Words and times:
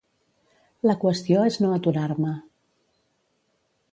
La 0.91 0.95
qüestió 1.03 1.43
és 1.51 1.59
no 1.65 1.69
aturar-me. 1.75 2.33